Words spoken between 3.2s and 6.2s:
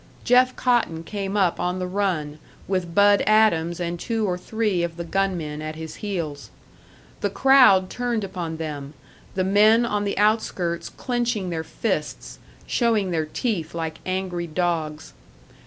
Adams and two or three of the gunmen at his